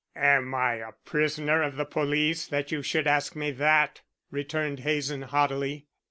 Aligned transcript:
"Am 0.15 0.55
I 0.55 0.77
a 0.77 0.93
prisoner 1.05 1.61
of 1.61 1.75
the 1.75 1.85
police 1.85 2.47
that 2.47 2.71
you 2.71 2.81
should 2.81 3.05
ask 3.05 3.35
me 3.35 3.51
that?" 3.51 4.01
returned 4.31 4.79
Hazen, 4.79 5.21
haughtily. 5.21 5.85